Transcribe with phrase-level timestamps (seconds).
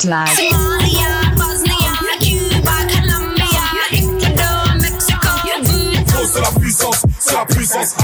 [0.00, 0.28] Jetlag.
[0.28, 1.74] Somalia, Bosnia,
[2.20, 3.44] Cuba, Colombia,
[3.92, 5.28] Ecuador, Mexico.
[6.32, 7.96] C'est la puissance, c'est la puissance.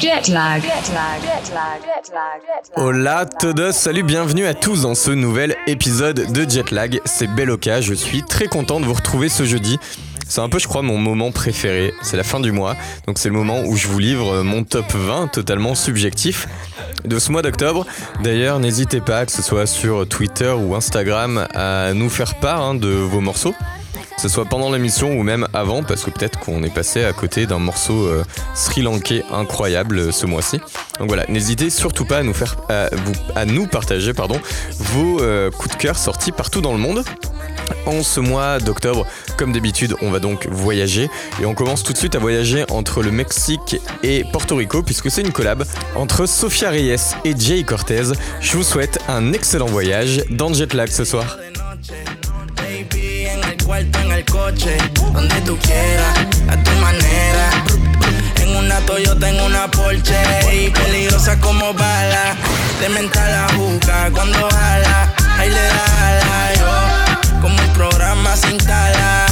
[0.00, 0.62] Jetlag.
[0.62, 1.20] Jetlag.
[1.20, 1.82] Jetlag.
[2.02, 2.76] Jetlag.
[2.76, 7.00] Hola todos, salut, bienvenue à tous dans ce nouvel épisode de Jetlag.
[7.04, 9.78] C'est Beloka, je suis très content de vous retrouver ce jeudi.
[10.28, 11.92] C'est un peu, je crois, mon moment préféré.
[12.00, 12.74] C'est la fin du mois,
[13.06, 16.48] donc c'est le moment où je vous livre mon top 20 totalement subjectif
[17.04, 17.86] de ce mois d'octobre.
[18.22, 22.74] D'ailleurs, n'hésitez pas, que ce soit sur Twitter ou Instagram, à nous faire part hein,
[22.74, 23.54] de vos morceaux.
[24.16, 27.12] Que ce soit pendant l'émission ou même avant, parce que peut-être qu'on est passé à
[27.12, 30.58] côté d'un morceau euh, sri-lankais incroyable euh, ce mois-ci.
[30.98, 32.56] Donc voilà, n'hésitez surtout pas à nous faire,
[33.46, 34.38] nous partager, pardon,
[34.78, 37.04] vos euh, coups de cœur sortis partout dans le monde.
[37.86, 41.08] En ce mois d'octobre, comme d'habitude, on va donc voyager
[41.40, 45.10] et on commence tout de suite à voyager entre le Mexique et Porto Rico puisque
[45.10, 45.64] c'est une collab
[45.96, 48.12] entre Sofia Reyes et Jay Cortez.
[48.40, 51.38] Je vous souhaite un excellent voyage dans Jetlag ce soir.
[53.62, 54.76] El cuarto, en el coche,
[55.12, 56.18] donde tú quieras,
[56.48, 57.50] a tu manera.
[58.40, 60.20] En una Toyota, en una Porsche,
[60.52, 62.34] y peligrosa como bala.
[62.80, 67.40] De mental la juca cuando jala, ahí le da ala, yo.
[67.40, 69.26] Como un programa sin tala,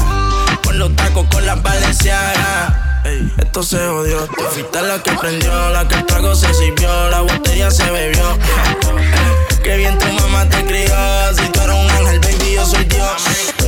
[0.62, 2.72] con los tacos, con las valencianas.
[3.04, 4.26] Ey, esto se jodió.
[4.26, 8.30] Tú fuiste la que prendió, la que el trago se sirvió, la botella se bebió.
[8.30, 10.94] Eh, Qué bien tu mamá te crió.
[11.36, 13.10] Si tú eres un ángel, baby, yo soy Dios.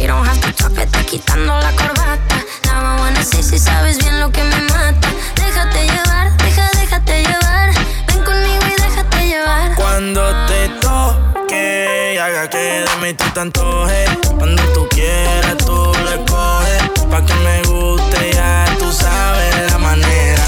[0.03, 0.73] We don't have to talk,
[1.07, 2.35] quitando la corbata.
[2.65, 5.09] Now I wanna say si sabes bien lo que me mata.
[5.37, 7.71] Déjate llevar, deja, déjate llevar.
[8.09, 9.77] Ven conmigo y déjate llevar.
[9.77, 14.11] Cuando te toque, haga que de mí tú te antojes.
[14.37, 16.83] Cuando tú quieras, tú le coges.
[17.09, 20.42] Pa' que me guste, ya tú sabes la manera.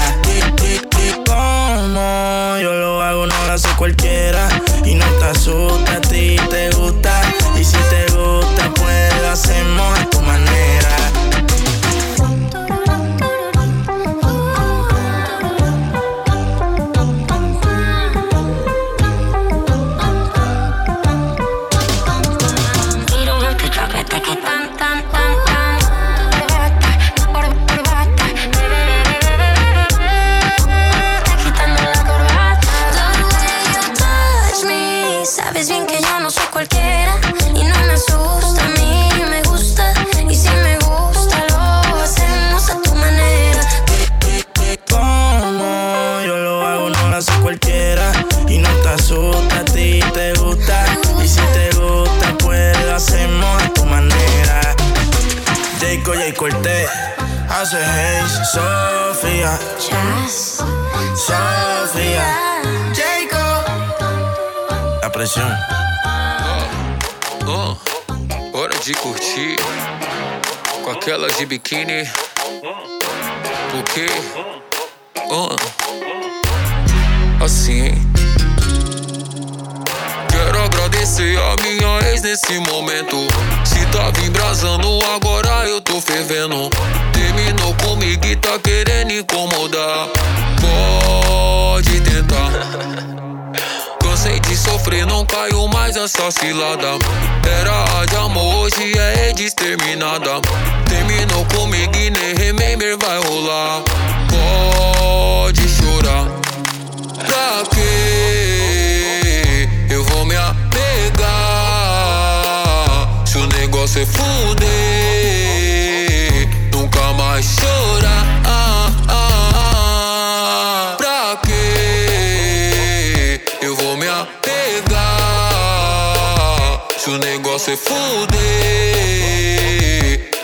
[127.57, 128.35] Se fuder,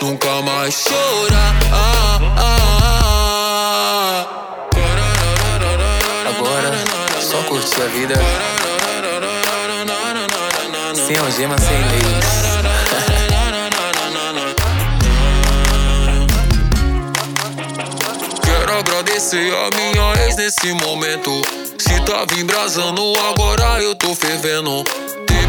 [0.00, 1.54] nunca mais chorar.
[1.70, 2.48] Ah, ah,
[4.74, 4.88] ah.
[6.30, 6.72] Agora,
[7.20, 8.14] só curtir a vida.
[11.06, 12.24] Sem algema, sem leis.
[18.42, 21.42] Quero agradecer a minha ex nesse momento.
[21.78, 24.82] Se tava embrasando, agora eu tô fervendo.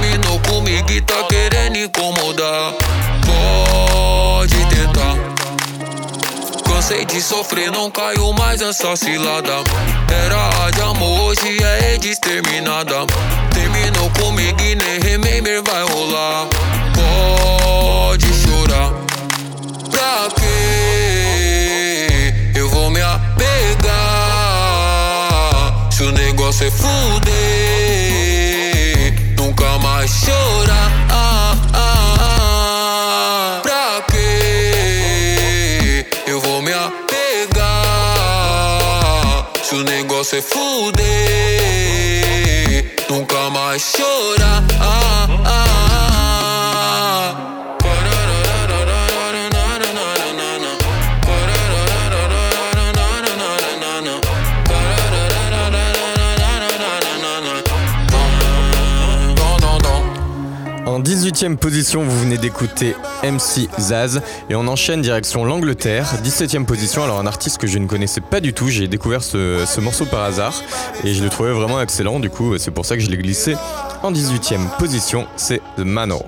[0.03, 2.73] Terminou comigo e tá querendo incomodar.
[3.25, 5.15] Pode tentar.
[6.65, 9.63] Cansei de sofrer, não caio mais nessa cilada.
[10.25, 13.05] Era de amor, hoje é exterminada.
[13.53, 16.49] Terminou comigo e nem remember vai rolar.
[16.93, 18.91] Pode chorar.
[19.89, 21.29] Pra quê?
[22.53, 23.93] Eu vou me apegar.
[25.89, 27.82] Se o negócio é fuder,
[30.23, 30.91] chorar.
[31.09, 36.05] Ah, ah, ah, pra quê?
[36.27, 37.63] Eu vou me apegar.
[39.63, 41.03] Se o negócio é fuder,
[43.09, 44.72] nunca mais chorar.
[61.23, 64.21] 18e position, vous venez d'écouter MC Zaz.
[64.49, 66.15] Et on enchaîne direction l'Angleterre.
[66.21, 68.67] 17e position, alors un artiste que je ne connaissais pas du tout.
[68.67, 70.53] J'ai découvert ce, morceau par hasard
[71.05, 72.19] et je le trouvais vraiment excellent.
[72.19, 73.55] Du coup, c'est pour ça que je l'ai glissé
[74.01, 75.25] en 18e position.
[75.37, 76.25] C'est The Manor.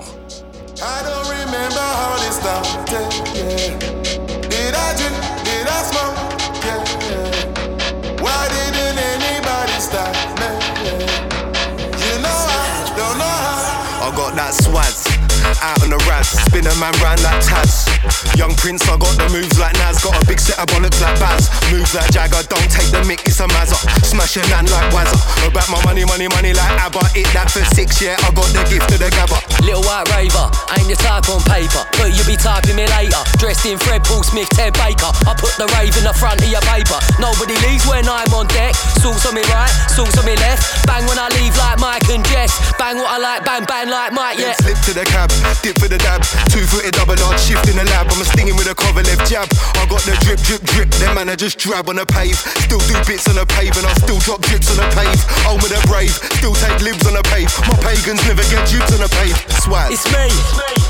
[15.62, 17.86] out on the raz, spin a man round like Taz.
[18.34, 21.14] Young Prince, I got the moves like Nas, got a big set of bollocks like
[21.22, 21.48] Baz.
[21.70, 23.78] Moves like Jagger, don't take the mic, it's a mazza.
[24.02, 25.16] Smash a nan like Wazza.
[25.46, 27.06] About my money, money, money like ABBA.
[27.14, 29.38] Hit that for six, yeah, I got the gift of the gabba.
[29.62, 33.22] Little white raver, ain't your type on paper, but you'll be typing me later.
[33.38, 35.14] Dressed in Fred Paul Smith, Ted Baker.
[35.30, 36.98] I put the rave in the front of your paper.
[37.22, 38.74] Nobody leaves when I'm on deck.
[39.06, 40.66] Sauce on me right, sauce on me left.
[40.90, 42.58] Bang when I leave like Mike and Jess.
[42.82, 44.58] Bang what I like, bang bang like Mike, yeah.
[44.66, 45.30] Slip to the cab,
[45.62, 46.22] dip for the dab.
[46.52, 48.08] Two footed double arch, shift in the lab.
[48.12, 49.48] I'm a stinging with a cover left jab.
[49.80, 50.90] I got the drip, drip, drip.
[51.02, 52.38] Them man, I just drab on the pave.
[52.66, 55.20] Still do bits on the pave, and I still drop drips on the pave.
[55.48, 57.50] Oh, with the brave, still take libs on the pave.
[57.68, 59.36] My pagans never get jibs on the pave.
[59.64, 59.92] Swag.
[59.92, 60.28] It's me,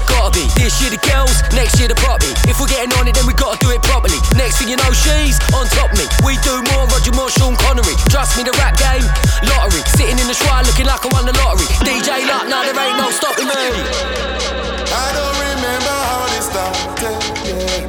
[0.10, 0.44] gotta be.
[0.60, 2.32] This year the girls, next year the property.
[2.50, 4.18] If we're getting on it, then we gotta do it properly.
[4.36, 6.06] Next thing you know, she's on top me.
[6.26, 7.96] We do more Roger Moore, Sean Connery.
[8.12, 9.06] Trust me, the rap game,
[9.50, 9.82] lottery.
[9.96, 11.68] Sitting in the shrine looking like I won the lottery.
[11.86, 14.75] DJ Luck, now there ain't no stopping me.
[14.92, 17.20] I don't remember how this started.
[17.48, 17.88] Yeah.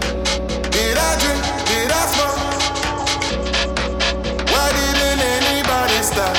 [0.70, 1.42] Did I drink?
[1.68, 2.42] Did I smoke?
[4.50, 6.36] Why didn't anybody stop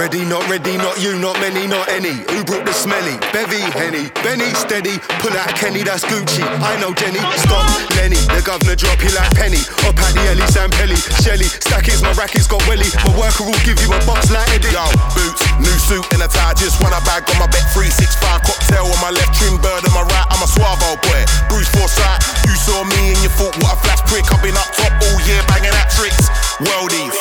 [0.00, 2.24] ready, not ready, not you, not many, not any.
[2.32, 3.20] Who brought the smelly?
[3.36, 4.96] Bevy, Henny, Benny, steady.
[5.20, 6.40] Pull out Kenny, that's Gucci.
[6.40, 7.20] I know Jenny.
[7.44, 7.68] Stop,
[8.00, 8.16] Lenny.
[8.32, 9.60] The governor drop you like Penny.
[9.84, 11.44] Up at the Ellie, Sam Pelly, Shelly.
[11.44, 12.88] Stack is my rackets got welly.
[13.04, 14.72] My worker will give you a box like Eddie.
[14.72, 16.56] Yo, boots, new suit and a tie.
[16.56, 17.68] Just want a bag on my bet.
[17.76, 20.26] 365 cocktail on my left, trim bird on my right.
[20.32, 21.20] I'm a suave old boy.
[21.52, 24.24] Bruce Forsyth, you saw me and you thought what a flash prick.
[24.32, 26.32] I've been up top all year banging out tricks.
[26.64, 27.16] Worldies,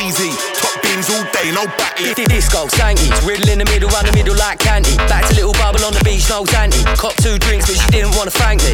[0.00, 0.32] easy,
[0.80, 2.16] bins all day, no backlift.
[2.28, 4.96] Disco, Sankies, riddle in the middle, run the middle like candy.
[5.10, 6.80] Back to little bubble on the beach, no tanty.
[6.96, 8.72] Cop two drinks, but she didn't wanna thank me.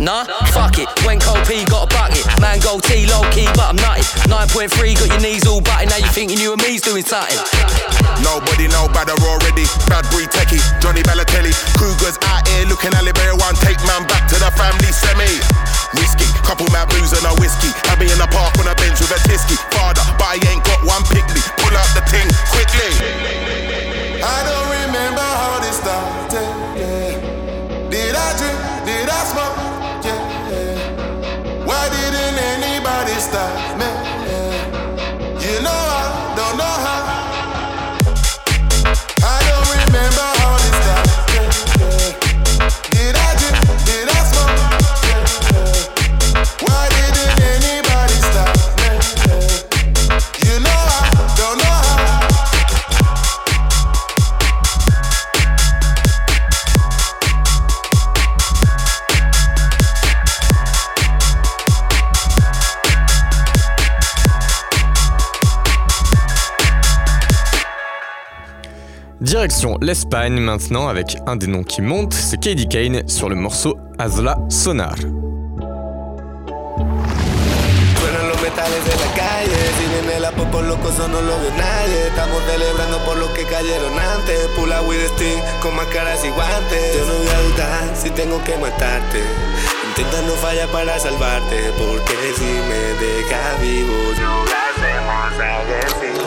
[0.00, 0.88] Nah, fuck it.
[1.06, 4.02] When Cold P got a bucket, man gold T, low key, but I'm nutty.
[4.26, 5.90] 9.3, got your knees all butted.
[5.90, 7.38] Now you thinking you and me's doing something.
[8.22, 9.68] Nobody know better already.
[9.86, 11.52] Bad breed techie, Johnny Balotelli.
[11.76, 13.54] Cougars out here looking at Liberia one.
[13.60, 15.65] Take man back to the family semi.
[15.98, 17.70] Whiskey, couple mad booze and a whiskey.
[17.90, 19.56] I be in the park on a bench with a tisky.
[19.74, 21.42] Father, but I ain't got one pickly.
[21.60, 22.92] Pull out the thing quickly.
[24.22, 26.48] I don't remember how this started.
[26.78, 27.90] Yeah.
[27.90, 28.58] Did I drink?
[28.86, 29.56] Did I smoke?
[30.06, 30.20] Yeah.
[30.50, 31.66] yeah.
[31.66, 33.65] Why didn't anybody stop
[69.26, 73.76] Direction l'Espagne maintenant avec un des noms qui monte, c'est Katie Kane sur le morceau
[73.98, 74.94] Azla Sonar.
[78.42, 82.06] Metales de la calle, si viene la popo loco, eso no lo ve nadie.
[82.06, 84.38] Estamos celebrando por los que cayeron antes.
[84.54, 86.94] Pula with stick, con máscaras y guantes.
[86.94, 89.24] Yo no voy a dudar si tengo que matarte.
[89.88, 96.22] Intenta no fallar para salvarte, porque si me deja vivo, yo hacemos agresivo.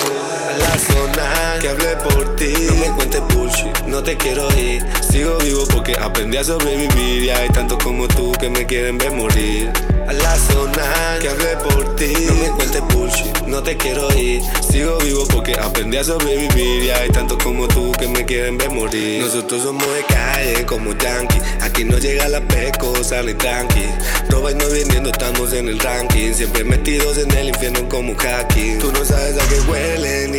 [0.49, 4.81] A la zona que hablé por No me cuentes bullshit, no te quiero ir.
[5.11, 7.23] Sigo vivo porque aprendí a sobrevivir.
[7.23, 9.69] Y hay tantos como tú que me quieren ver morir.
[10.07, 12.13] A la zona que hablé por ti.
[12.27, 14.41] No me cuentes bullshit, no te quiero ir.
[14.71, 16.83] Sigo vivo porque aprendí a sobrevivir.
[16.83, 19.21] Y hay tantos como tú que me quieren ver morir.
[19.21, 21.41] Nosotros somos de calle como yankee.
[21.59, 23.85] Aquí no llega la peco, sale tranqui.
[24.29, 26.33] Roba y no vendiendo, estamos en el ranking.
[26.33, 28.79] Siempre metidos en el infierno como hacking.
[28.79, 30.38] Tú no sabes a qué huele ni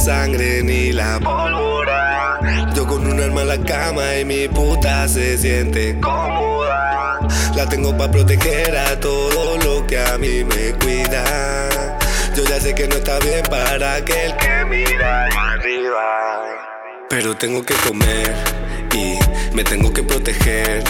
[0.00, 2.40] sangre ni la pólvora.
[2.74, 7.18] Yo con un arma en la cama y mi puta se siente cómoda.
[7.54, 11.68] La tengo para proteger a todo lo que a mí me cuida.
[12.34, 16.44] Yo ya sé que no está bien para aquel que mira arriba.
[17.10, 18.34] Pero tengo que comer
[18.94, 19.18] y
[19.54, 20.82] me tengo que proteger.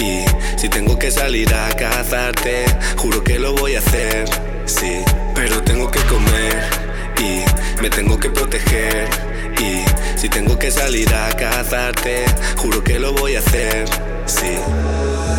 [0.00, 0.24] Y
[0.58, 2.64] si tengo que salir a cazarte,
[2.96, 4.28] juro que lo voy a hacer.
[4.64, 5.04] Sí,
[5.34, 6.85] pero tengo que comer
[7.20, 7.44] y
[7.82, 9.08] me tengo que proteger.
[9.58, 12.24] Y si tengo que salir a cazarte,
[12.56, 13.88] juro que lo voy a hacer.
[14.26, 14.56] Sí.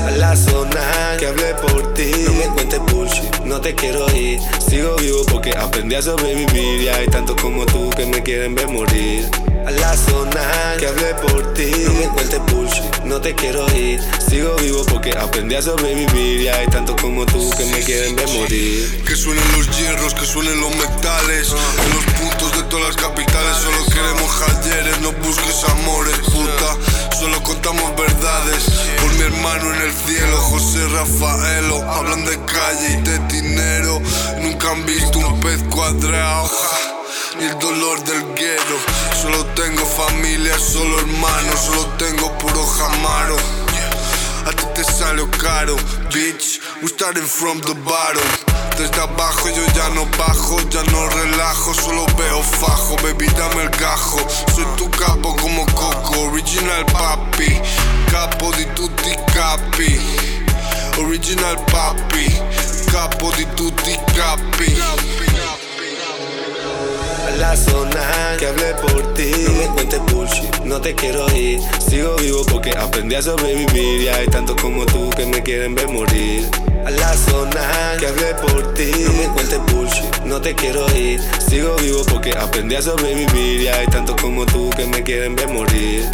[0.06, 2.12] A la zona que hablé por ti.
[2.26, 4.40] No me cuentes bullshit, no te quiero ir.
[4.68, 6.82] Sigo vivo porque aprendí a sobrevivir.
[6.82, 9.30] Y hay tantos como tú que me quieren ver morir.
[9.68, 11.70] A la zona que hablé por ti.
[11.84, 14.00] No me cuentes bullshit, no te quiero ir.
[14.30, 16.40] Sigo vivo porque aprendí a sobrevivir.
[16.40, 19.04] Y hay tantos como tú que me quieren ver morir.
[19.06, 21.50] Que suenen los hierros, que suenen los metales.
[21.52, 27.18] En los puntos de todas las capitales solo queremos jalleres, no busques amores, puta.
[27.20, 28.64] Solo contamos verdades.
[29.02, 31.84] Por mi hermano en el cielo, José Rafaelo.
[31.92, 34.02] Hablan de calle y de dinero.
[34.42, 36.50] Nunca han visto un pez cuadrado.
[37.40, 38.78] Ni el dolor del guero.
[39.22, 41.60] Solo tengo familia, solo hermanos.
[41.66, 43.38] Solo tengo puro jamaro.
[44.46, 45.76] A ti te salió caro,
[46.14, 46.60] bitch.
[46.82, 48.48] We starting from the bottom.
[48.78, 53.70] Desde abajo yo ya no bajo, ya no relajo, solo veo fajo, baby dame el
[53.72, 54.20] gajo.
[54.56, 57.60] Soy tu capo como Coco, original papi.
[58.12, 60.00] Capo di tutti capi.
[61.00, 62.26] Original papi.
[62.92, 65.67] Capo di tutti capi.
[67.28, 69.32] A la zona que hablé por ti.
[69.46, 71.60] No me cuentes bullshit, no te quiero ir.
[71.90, 74.02] Sigo vivo porque aprendí a sobrevivir.
[74.02, 76.50] Y hay tantos como tú que me quieren ver morir.
[76.86, 78.92] A la zona que hablé por ti.
[78.92, 81.20] No me cuentes bullshit, no te quiero ir.
[81.50, 83.62] Sigo vivo porque aprendí a sobrevivir.
[83.62, 86.10] Y hay tantos como tú que me quieren ver morir.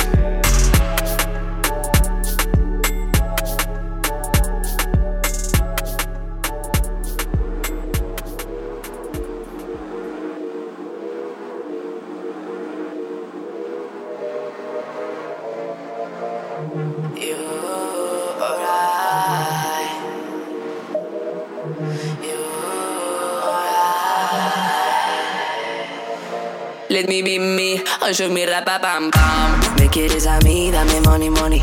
[28.13, 29.60] Me, o show me rapa pam pam.
[29.79, 31.62] Me quieres a mí, dame money money.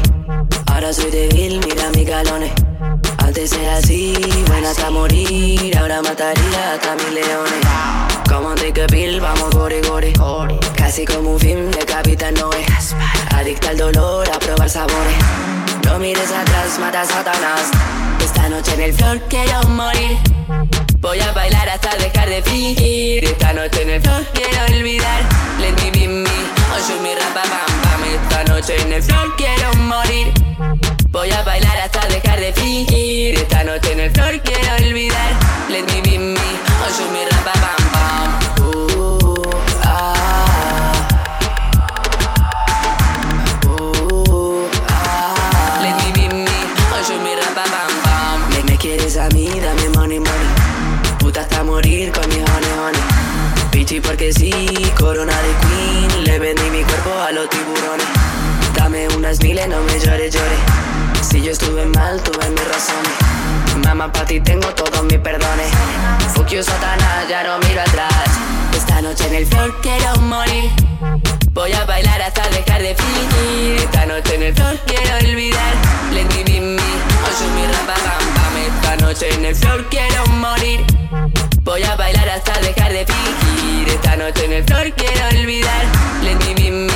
[0.66, 2.52] Ahora soy débil, mira mis galones.
[3.18, 4.14] Antes era así,
[4.46, 5.76] buena hasta morir.
[5.78, 7.64] Ahora mataría hasta mis leones.
[8.28, 10.12] Como a pill, vamos gore gore.
[10.76, 12.64] Casi como un film de Capitán Noé.
[13.34, 15.16] Adicta al dolor, a probar sabores.
[15.84, 17.70] No mires atrás, mata a Satanás.
[18.24, 20.18] Esta noche en el flor quiero morir.
[21.00, 23.24] Voy a bailar hasta dejar de fingir.
[23.24, 25.22] Esta noche en el flor quiero olvidar.
[25.58, 28.04] Let me be me, o show me rapa pam pam.
[28.04, 30.30] Esta noche en el flor quiero morir.
[31.08, 33.34] Voy a bailar hasta dejar de fingir.
[33.38, 35.32] Esta noche en el flor quiero olvidar.
[35.70, 38.66] Let me be me, o show me rapa pam pam.
[38.66, 38.89] Uh,
[54.02, 54.50] Porque sí,
[54.98, 56.24] corona de queen.
[56.24, 58.06] Le vendí mi cuerpo a los tiburones.
[58.74, 60.56] Dame unas miles, no me llores, llore.
[61.22, 63.12] Si yo estuve mal, tuve mis razones.
[63.84, 65.70] Mamá, pa' ti tengo todos mis perdones.
[66.34, 68.30] Fuck you, Satanás, ya no miro atrás.
[68.74, 70.70] Esta noche en el flor quiero morir.
[71.52, 73.76] Voy a bailar hasta dejar de fingir.
[73.84, 75.74] Esta noche en el flor quiero olvidar.
[76.12, 77.94] Let me be me, o show me rapa.
[78.66, 80.84] Esta noche en el flor quiero morir.
[81.70, 83.88] Voy a bailar hasta dejar de fingir.
[83.90, 85.84] Esta noche en el flor quiero olvidar.
[86.20, 86.88] Let me be me,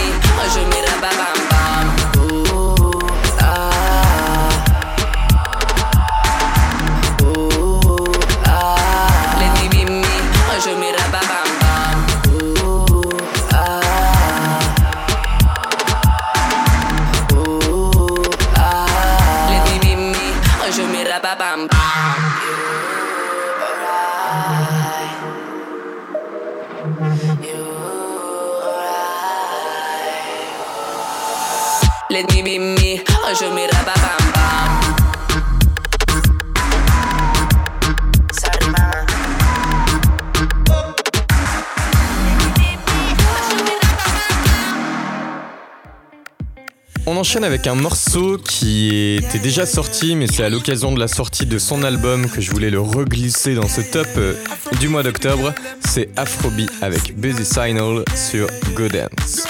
[47.24, 51.46] enchaîne avec un morceau qui était déjà sorti, mais c'est à l'occasion de la sortie
[51.46, 54.34] de son album que je voulais le reglisser dans ce top euh,
[54.78, 55.54] du mois d'octobre.
[55.88, 59.44] C'est Afrobeat avec Busy Signal sur Go Dance.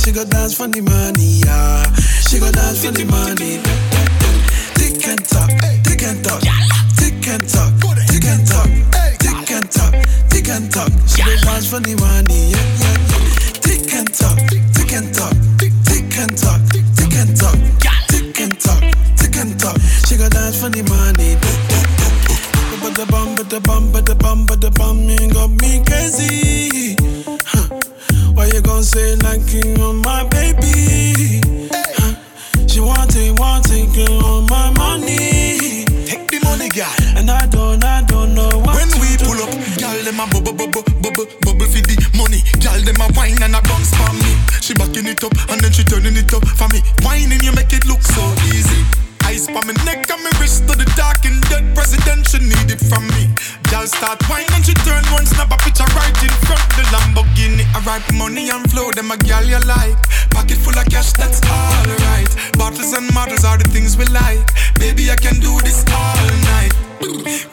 [0.00, 1.84] She go dance for the money, yeah.
[2.26, 3.60] She go dance for the money.
[4.74, 5.50] Tick and talk,
[5.84, 6.40] tick and talk,
[6.96, 7.70] tick and talk,
[8.08, 8.68] tick and talk,
[9.20, 9.92] tick and talk,
[10.32, 10.90] tick and talk.
[11.06, 12.96] She go dance for the money, yeah, yeah.
[13.60, 17.58] Tick and talk, tick and talk, tick and talk, tick and talk,
[18.08, 18.82] tick and talk,
[19.20, 19.76] tick and talk.
[20.08, 21.36] She go dance for the money.
[22.80, 25.84] But the bum, but the bum, but the bum, but the bum, you got me
[25.84, 26.96] crazy.
[28.40, 31.44] Why you gon' say like you on my baby?
[31.92, 32.16] Huh.
[32.66, 35.84] She want it, want it, get on my money.
[36.08, 36.88] Take the money, girl.
[37.20, 39.28] And I don't, I don't know what When we do.
[39.28, 42.40] pull up, girl, them a bubble, bubble, bubble, bubble for the money.
[42.64, 44.32] Girl, them a wine and a bounce for me.
[44.64, 46.80] She backing it up and then she turning it up for me.
[47.04, 48.24] Wine and you make it look so
[48.56, 49.09] easy.
[49.30, 52.66] Ice on my neck and my wrist to the dark and dead president she need
[52.66, 53.30] it from me.
[53.70, 56.82] Girl start whining and she turn one snap a picture right in front of the
[56.90, 57.62] Lamborghini.
[57.70, 59.94] I write money and flow, them a girl you like.
[60.34, 62.26] Pocket full of cash, that's alright.
[62.58, 64.50] Bottles and models are the things we like.
[64.82, 66.74] Baby, I can do this all night.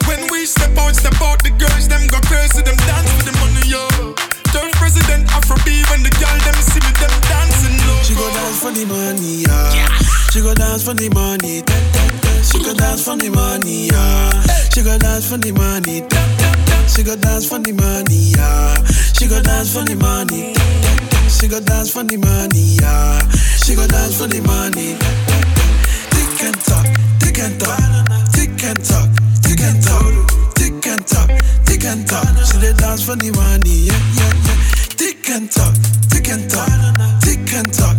[0.10, 3.38] When we step out, step out, the girls them go crazy, them dance for the
[3.38, 3.86] money, yo.
[4.50, 8.02] Turn president Afro Afrobeat when the girl them see me, them dancing low.
[8.02, 10.17] She go dance for the money, yeah.
[10.38, 11.66] She go dance for the money.
[12.46, 14.30] She go dance for the money, yeah.
[14.70, 16.06] She go dance for the money.
[16.86, 18.78] She go dance for the money, yeah.
[19.18, 20.54] She go dance for the money.
[21.34, 23.18] She go dance for the money, yeah.
[23.66, 24.94] She go dance for the money.
[26.14, 26.86] Tick and talk,
[27.18, 27.82] tick and talk,
[28.30, 29.10] tick and talk,
[29.42, 30.14] tick and talk,
[30.54, 31.30] tick and talk,
[31.66, 32.30] tick and talk.
[32.46, 34.58] She dey dance for the money, yeah, yeah, yeah.
[35.02, 35.74] Tick and talk,
[36.14, 36.70] tick and talk,
[37.26, 37.97] tick and talk,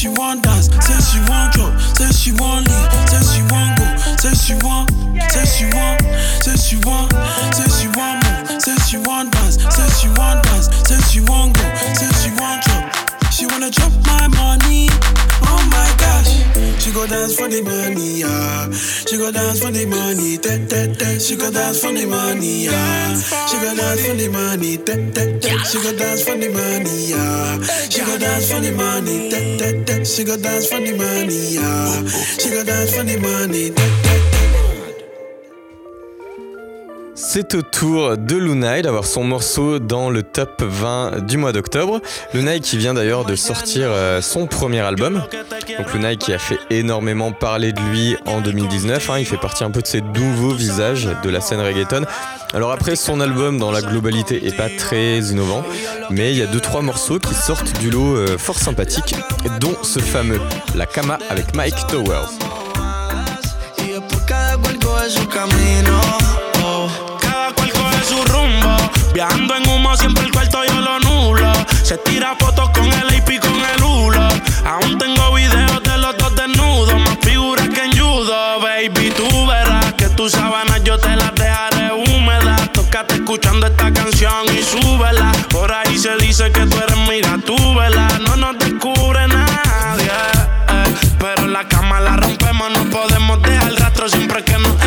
[0.00, 3.84] she want dance, say she want drop, say she want leave, say she want go,
[4.16, 4.88] say she want,
[5.28, 6.00] say she want,
[6.40, 7.12] say she want,
[7.52, 11.52] say she want move, say she want dance, say she want dance, say she want
[11.54, 12.96] go, say she want drop.
[13.30, 15.19] She wanna chop my money, oh.
[16.90, 18.68] She go dance for the money, yeah.
[19.06, 21.20] She go dance for the money, te te te.
[21.20, 23.14] She go dance for the money, yeah.
[23.46, 25.56] She go dance for the money, te te te.
[25.70, 27.62] She go dance for the money, yeah.
[27.88, 30.04] She go dance for the money, te te te.
[30.04, 32.08] She go dance for the money, yeah.
[32.42, 34.29] She go dance for the money, te te te.
[37.22, 42.00] C'est au tour de Lunai d'avoir son morceau dans le top 20 du mois d'octobre.
[42.32, 45.22] Lunai qui vient d'ailleurs de sortir euh, son premier album.
[45.78, 49.10] Donc Lunai qui a fait énormément parler de lui en 2019.
[49.10, 49.18] hein.
[49.18, 52.06] il fait partie un peu de ces nouveaux visages de la scène reggaeton.
[52.54, 55.62] Alors après, son album dans la globalité est pas très innovant,
[56.08, 59.14] mais il y a deux trois morceaux qui sortent du lot euh, fort sympathique,
[59.60, 60.40] dont ce fameux
[60.74, 62.49] La Cama avec Mike Towers.
[69.20, 71.52] Viajando en humo, siempre el cuarto yo lo nulo.
[71.82, 74.28] Se tira fotos con el AP con el hulo.
[74.64, 76.94] Aún tengo videos de los dos desnudos.
[76.94, 79.12] Más figuras que en judo, baby.
[79.14, 82.72] Tú verás que tus sábanas yo te las dejaré húmedas.
[82.72, 85.32] Tócate escuchando esta canción y súbela.
[85.50, 88.08] Por ahí se dice que tú eres mira, tú vela.
[88.26, 90.06] No nos descubre nadie.
[90.06, 90.94] eh.
[91.18, 94.80] Pero la cama la rompemos, no podemos dejar rastro siempre que nos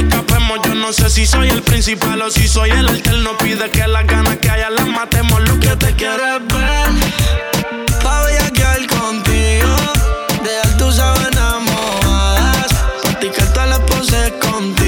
[0.62, 3.32] Yo no sé si soy el principal o si soy el alterno.
[3.38, 5.42] Pide que las ganas que haya las matemos.
[5.48, 8.02] Lo que te quiero es ver.
[8.04, 9.76] Pa' bellaquear contigo.
[10.44, 12.68] Dejar tus sábanas mojadas.
[13.02, 14.83] Practicar todas las poses contigo.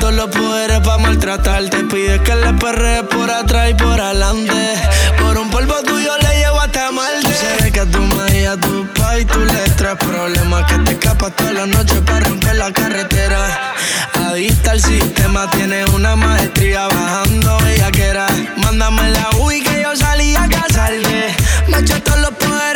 [0.00, 1.84] Todos los poderes pa' maltratarte.
[1.84, 4.74] Pides que le perre por atrás y por adelante.
[5.20, 7.34] Por un polvo tuyo le llevo hasta Marte.
[7.34, 10.64] Sé que a tu madre y a tu pa' y tú le traes problemas.
[10.64, 13.74] Que te escapas toda la noche para romper la carretera.
[14.14, 18.26] Adicta al sistema, tienes una maestría bajando bellaquera.
[18.56, 21.34] Mándame la UI que yo salí a casarte.
[21.68, 22.71] Me eché todos los poderes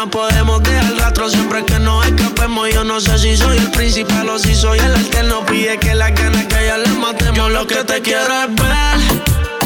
[0.00, 2.72] no podemos dejar rastro siempre que nos escapemos.
[2.72, 5.44] Yo no sé si soy el principal o si soy el alterno.
[5.44, 7.36] Pide que las ganas que ya les matemos.
[7.36, 9.59] Yo lo que te quiero es ver.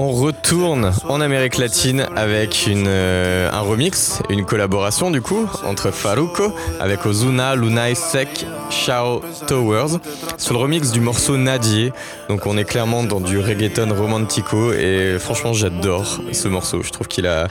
[0.00, 6.54] On retourne en Amérique latine avec euh, un remix, une collaboration du coup entre Faruco
[6.78, 9.98] avec Ozuna, Lunai, Sec, Shao Towers
[10.36, 11.92] sur le remix du morceau Nadier.
[12.28, 16.80] Donc on est clairement dans du reggaeton romantico et franchement j'adore ce morceau.
[16.84, 17.48] Je trouve qu'il a,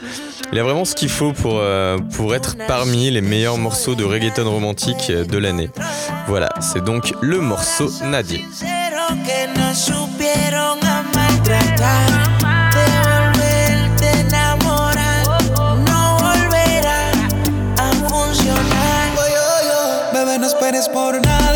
[0.50, 5.36] vraiment ce qu'il faut euh, pour, être parmi les meilleurs morceaux de reggaeton romantique de
[5.36, 5.68] l'année.
[6.26, 8.42] Voilà, c'est donc le morceau Nadier.
[20.48, 21.47] esperes por nada.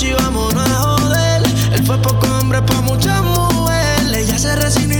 [0.00, 1.42] y vámonos a joder.
[1.74, 4.16] Él fue poco hombre pa' muchas mujeres.
[4.16, 4.91] Ella se resignó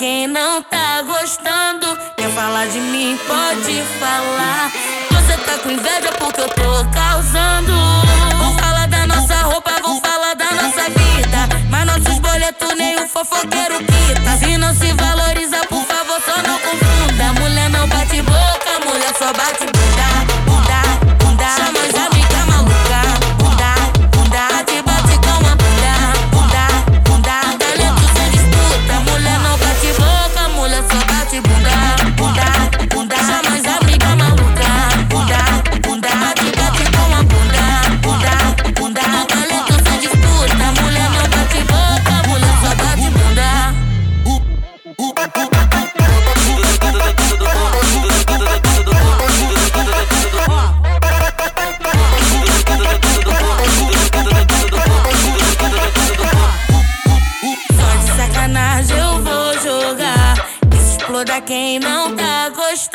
[0.00, 1.86] quem não tá gostando.
[2.16, 4.72] Quer falar de mim, pode falar.
[5.10, 7.79] Você tá com inveja porque eu tô causando.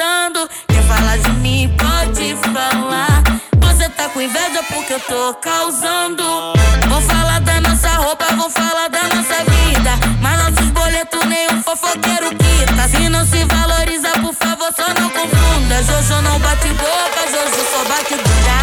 [0.06, 0.50] Gostando.
[0.68, 3.24] Quer falar de mim, pode falar.
[3.60, 6.24] Você tá com inveja porque eu tô causando.
[6.88, 9.92] Vou falar da nossa roupa, vou falar da nossa vida.
[10.22, 12.88] Mas nossos boletos nenhum fofoqueiro quita.
[12.88, 15.84] Se não se valoriza, por favor, só não confunda.
[15.84, 18.55] Jojo não bate boca, Jojo só bate bunda.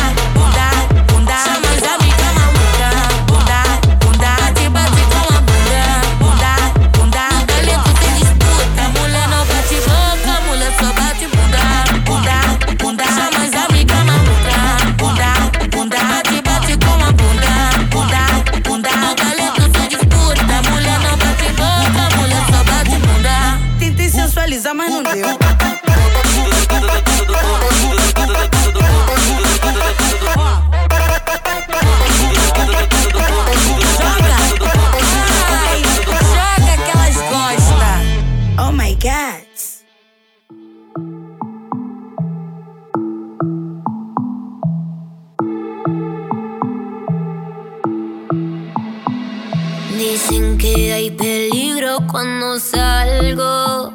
[52.00, 53.92] Cuando salgo.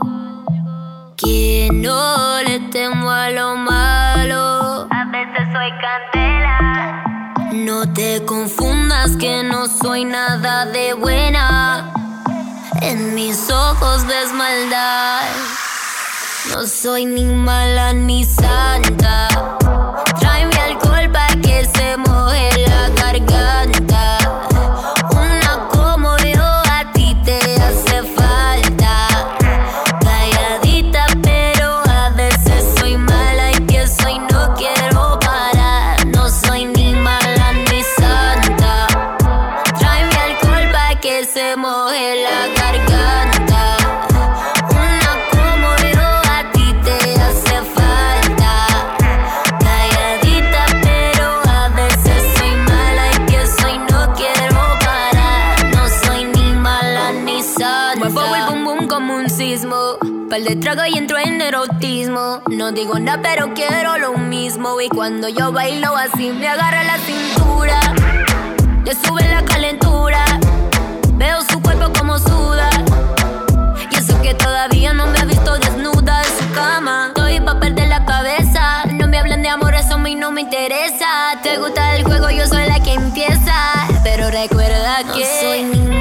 [1.15, 4.87] Que no le temo a lo malo.
[4.91, 7.03] A veces soy candela.
[7.53, 11.91] No te confundas que no soy nada de buena.
[12.81, 15.23] En mis ojos ves maldad.
[16.51, 19.57] No soy ni mala ni santa.
[60.37, 62.43] Pal de trago y entro en erotismo.
[62.51, 64.79] No digo nada, pero quiero lo mismo.
[64.79, 67.79] Y cuando yo bailo así, me agarra la cintura.
[68.85, 70.23] Le sube la calentura.
[71.13, 72.69] Veo su cuerpo como suda.
[73.89, 77.07] Y eso que todavía no me ha visto desnuda en su cama.
[77.07, 78.83] Estoy pa' perder la cabeza.
[78.93, 81.07] No me hablen de amor, eso a mí no me interesa.
[81.41, 83.55] Te gusta el juego, yo soy la que empieza.
[84.03, 85.97] Pero recuerda que no soy ni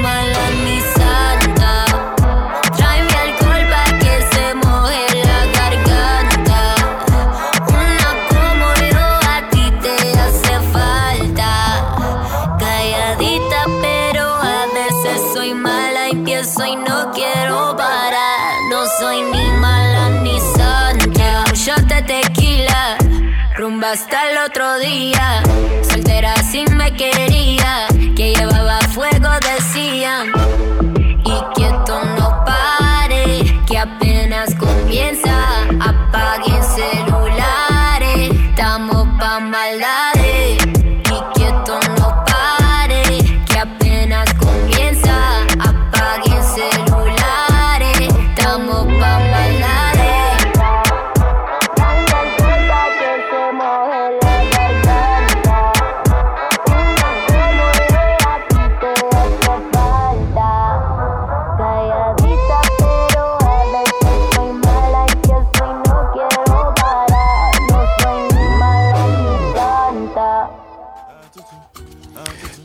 [24.87, 25.36] otro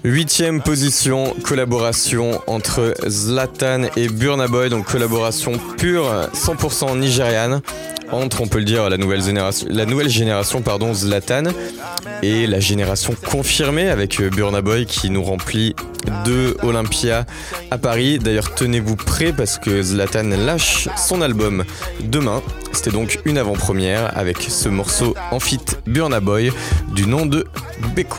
[0.05, 7.61] Huitième position, collaboration entre Zlatan et Burna Boy, donc collaboration pure, 100% nigériane,
[8.11, 11.45] entre, on peut le dire, la nouvelle génération, la nouvelle génération pardon, Zlatan
[12.21, 15.77] et la génération confirmée avec Burna Boy qui nous remplit
[16.25, 17.25] de Olympia
[17.71, 18.19] à Paris.
[18.19, 21.65] D'ailleurs, tenez-vous prêts parce que Zlatan lâche son album
[22.01, 22.43] demain.
[22.73, 26.53] C'était donc une avant-première avec ce morceau en feat Burna Boy
[26.93, 27.47] du nom de
[27.95, 28.19] Beku.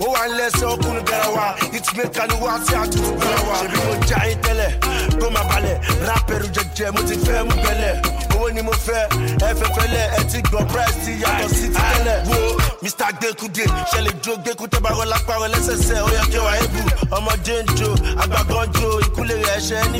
[0.00, 1.46] ó wà ń lẹ́sẹ̀ ọkùnrin garawa
[1.76, 3.10] ìtúmẹ̀ká ni wá sí àtúntò
[4.08, 4.70] já yín tẹ́lẹ̀
[5.34, 5.76] máa balẹ̀
[6.06, 7.00] rápẹ̀rù jẹjẹ mo
[7.64, 7.94] bẹ́lẹ̀
[8.34, 9.02] owó ni mo fẹ́
[9.48, 10.04] ẹ fẹ́ fẹ́lẹ̀
[11.74, 12.18] tẹ́lẹ̀.
[12.82, 16.54] Mr gbẹkude ṣẹlẹ̀ jó gbẹku tó bá rọ lápá rẹ lẹ́sẹsẹ ó yẹ kí wàá
[16.64, 16.80] ebu
[17.16, 17.90] ọmọdé ń jo
[18.22, 19.98] àgbàgbọ́n jo ìkúlẹ̀ rẹ̀ ṣẹ́ ní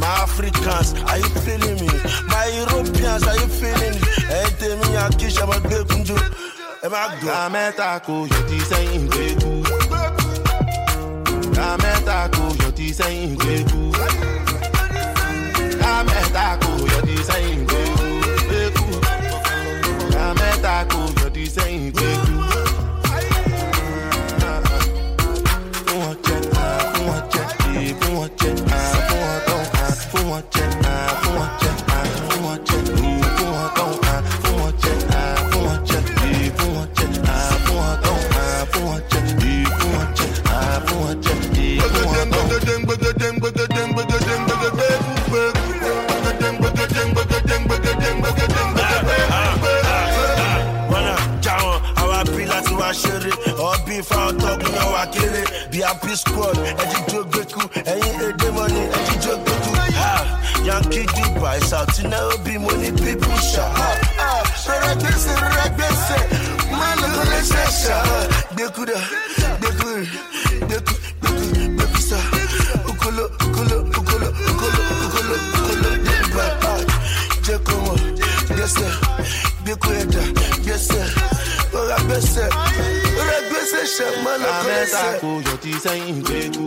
[0.00, 1.88] my africans are you feeling me?
[2.28, 4.06] My europeans are you feeling me?
[4.36, 6.16] Ẹ̀yin tèmi yàn kí ṣẹmọ gbẹkun jo
[6.86, 7.02] ẹ má
[7.54, 8.56] mẹ́ta kò yọ ti.
[52.86, 53.30] Wá ṣeré
[53.70, 57.60] ọbí fáwọn tọkùn náà wá kéré bí bí squad ẹjí jó gbẹkú
[57.92, 59.70] ẹyin èdè mọ́ni ẹjí jó gbẹkú.
[60.66, 63.66] yankee dubai south nairobi mo ní bíbí ṣá.
[64.66, 66.18] rọra gbèsè rọra gbèsè
[66.78, 67.98] má kó lè ṣe ṣá.
[68.54, 69.00] gbẹkú dà
[69.60, 69.88] gbẹkú
[70.68, 71.44] gbẹkú gbẹkú
[71.76, 72.18] gbẹkú sá.
[72.90, 76.72] okolo okolo okolo okolo okolo okolo dubai.
[77.46, 77.98] jẹ́ kó mọ̀
[78.54, 78.88] gbèsè
[79.64, 80.22] gbẹkú ẹ̀dá
[80.64, 81.00] gbèsè
[81.86, 82.44] rọra gbèsè
[83.16, 85.04] rọra gbèsè ṣe má lọ ká kó ṣe.
[85.22, 86.66] kò yọ ti sẹ́yìn gbẹ́kú.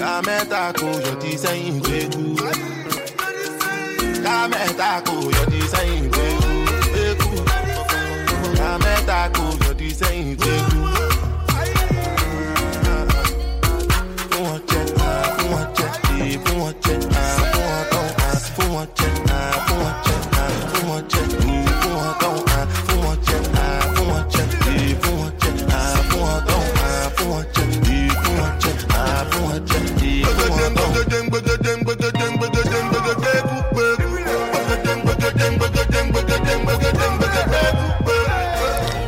[0.00, 2.22] ká mẹ́ta kò yọ ti sẹ́yìn gbẹ́kú.
[4.24, 7.30] ká mẹ́ta kò yọ ti sẹ́yìn gbẹ́kú.
[8.58, 10.78] ká mẹ́ta kò yọ ti sẹ́yìn gbẹ́kú.
[14.30, 14.80] fún wọn jẹ
[15.36, 15.88] fún wọn jẹ
[16.44, 16.94] fún wọn jẹ
[17.52, 19.25] fún wọn tán fún wọn jẹ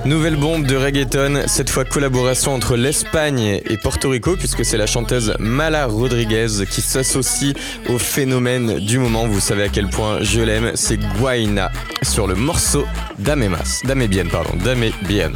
[0.08, 4.86] Nouvelle bombe de reggaeton, cette fois collaboration entre l'Espagne et Porto Rico, puisque c'est la
[4.86, 7.54] chanteuse Mala Rodriguez qui s'associe
[7.90, 9.26] au phénomène du moment.
[9.26, 12.86] Vous savez à quel point je l'aime, c'est Guaina sur le morceau
[13.18, 15.30] Dame Mas, Dame Bien, pardon, Dame Bien.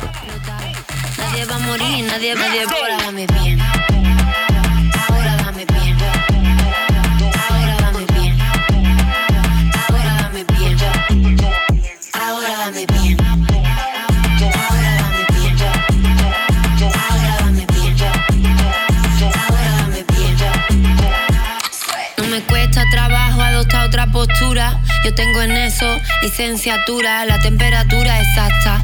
[25.05, 28.83] Yo tengo en eso licenciatura, la temperatura exacta.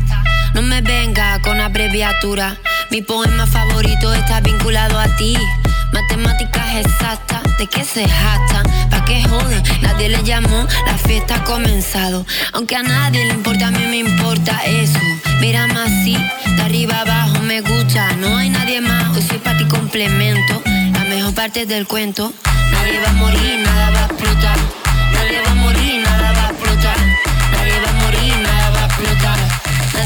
[0.54, 2.56] No me venga con abreviatura.
[2.90, 5.36] Mi poema favorito está vinculado a ti.
[5.92, 8.64] Matemáticas exactas, ¿de qué se jactan?
[8.90, 9.62] ¿Pa' qué joden?
[9.82, 12.26] Nadie le llamó, la fiesta ha comenzado.
[12.52, 14.98] Aunque a nadie le importa, a mí me importa eso.
[15.40, 16.16] Mírame así,
[16.56, 18.12] de arriba abajo me gusta.
[18.16, 20.62] No hay nadie más, hoy soy para ti complemento.
[20.64, 22.32] La mejor parte del cuento.
[22.72, 24.58] Nadie va a morir, nada va a explotar.
[25.12, 25.97] Nadie va a morir,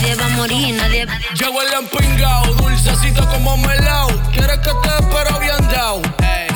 [0.02, 4.08] Nadie va a morir, nadie va Llegó el empingao, dulcecito como melao.
[4.32, 6.02] Quieres que te espero bien dao.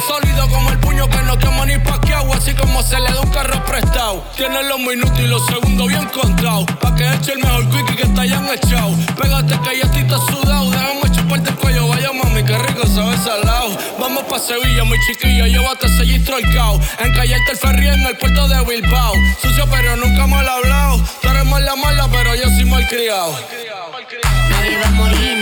[0.04, 2.32] Sólido como el puño que no quema ni paqueado.
[2.32, 4.24] Así como se le da un carro prestado.
[4.36, 6.64] Tiene los minutos y los segundos bien contados.
[6.80, 8.90] Pa' que eche el mejor quickie que te hayan echado.
[9.14, 10.68] Pégate que ya te sudado.
[10.68, 13.65] Déjame chuparte el cuello, vaya mami, qué rico sabe salado.
[14.06, 16.80] Vamos pa' Sevilla, mi chiquilla, llévate ese gistro cao.
[17.00, 19.14] Encallarte el ferry en el puerto de Bilbao.
[19.42, 21.02] Sucio, pero nunca mal hablado.
[21.20, 23.36] Tú eres mala, mala, pero yo soy mal criado.
[24.50, 25.38] Nadie va a morir,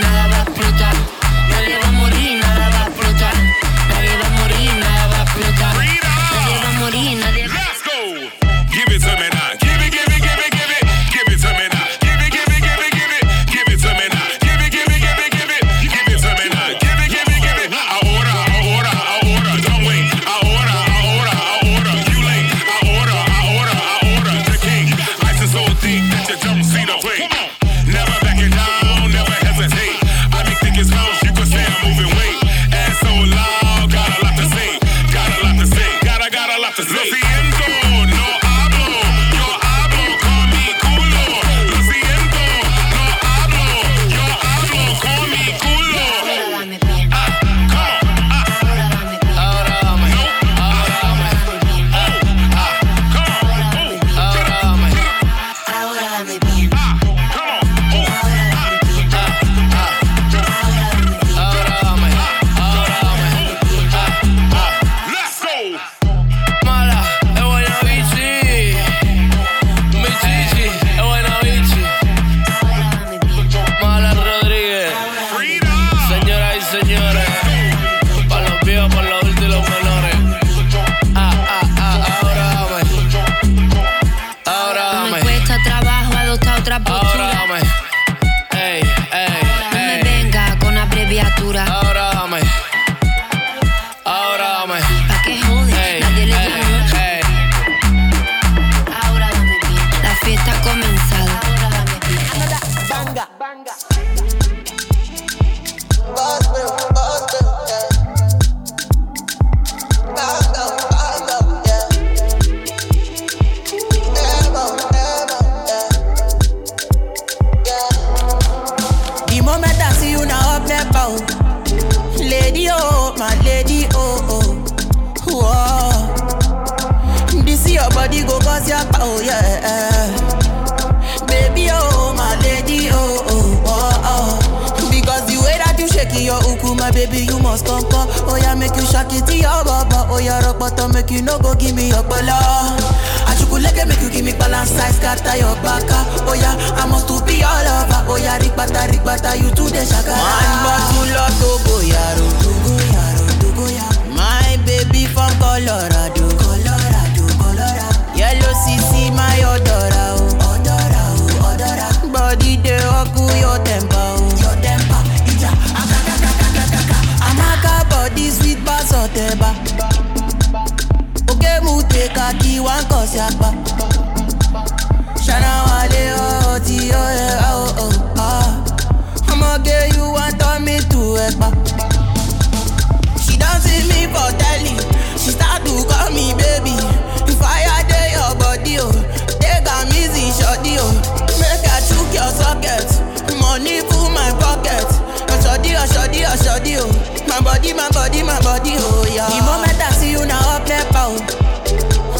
[197.35, 199.27] My body my body my body oh yeah.
[199.27, 201.17] The moment I see you now up there oh.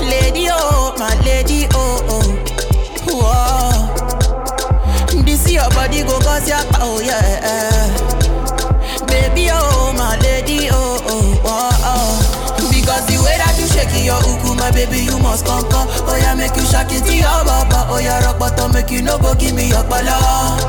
[0.03, 2.36] Lady oh my lady oh oh.
[3.07, 3.88] Whoa.
[5.24, 7.88] This your body go cause your oh yeah.
[9.07, 12.20] Baby oh my lady oh oh oh oh.
[12.70, 15.88] Because the way that you shake your uku my baby you must come come.
[16.11, 17.88] Oh yeah make you shake it to your baba.
[17.89, 20.59] Oh yeah rock bottom make you no go give me your bala.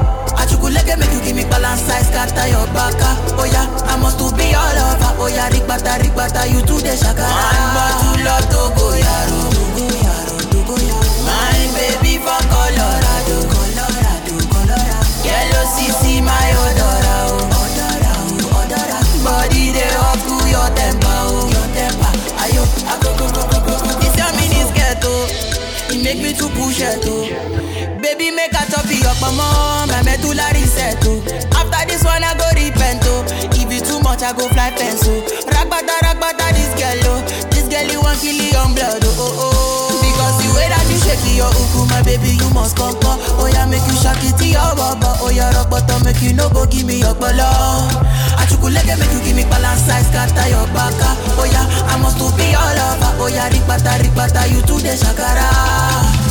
[0.46, 3.02] Achukuleke make you give me balance size scatter your baka.
[3.02, 3.38] Ah.
[3.42, 5.10] Oh yeah I must to be all over.
[5.18, 7.26] Oh yeah rikbata rikbata you to the shaka.
[7.26, 9.40] One bottle of Togo yaro.
[9.50, 11.10] Togo yaro Togo yaro.
[11.26, 13.36] My baby from Colorado.
[13.50, 15.26] Colorado Colorado.
[15.26, 17.58] Yellow CC my odora oh.
[17.58, 18.98] Odora oh odora.
[19.26, 21.05] Body they up to your temper
[25.96, 27.24] It make me to push it oh.
[28.04, 28.84] Baby make a top
[29.16, 29.88] mama.
[29.88, 31.24] My medulla reset oh.
[31.56, 33.24] After this one I go repent oh.
[33.56, 35.24] If you too much I go fly fence oh.
[35.48, 37.24] Ragbata ragbata this girl oh.
[37.48, 39.96] This girl you want kill your blood oh, oh oh.
[40.04, 43.16] Because the way that you shake your uku, my baby, you must come come.
[43.40, 45.16] Oh yeah, make you shock it to your baba.
[45.24, 47.88] Oh yeah, rock bottom, make you no go give me your bala.
[48.46, 51.02] Achukuleke make you give me balance size, scatter your baka.
[51.02, 51.34] Ah.
[51.42, 53.10] Oh yeah, I must to be all over.
[53.18, 56.25] Oh yeah, ripata, ripata, you to the shakara.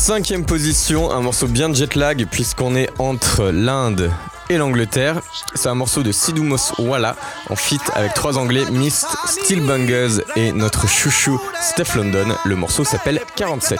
[0.00, 4.10] Cinquième position, un morceau bien jet lag puisqu'on est entre l'Inde
[4.48, 5.20] et l'Angleterre.
[5.54, 7.16] C'est un morceau de Sidou Walla
[7.50, 12.34] en feat avec trois anglais, Mist, Steel Bangers et notre chouchou Steph London.
[12.46, 13.78] Le morceau s'appelle 47.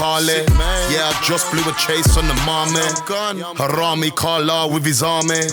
[0.00, 0.48] Carly.
[0.88, 2.80] Yeah, I just blew a chase on the mommy.
[3.60, 5.44] Harami Kala with his army.